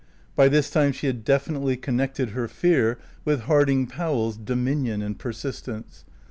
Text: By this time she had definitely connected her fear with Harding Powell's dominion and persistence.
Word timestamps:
By 0.35 0.47
this 0.49 0.71
time 0.71 0.93
she 0.93 1.05
had 1.05 1.23
definitely 1.23 1.77
connected 1.77 2.31
her 2.31 2.47
fear 2.47 2.97
with 3.23 3.41
Harding 3.41 3.85
Powell's 3.85 4.35
dominion 4.35 5.03
and 5.03 5.19
persistence. 5.19 6.05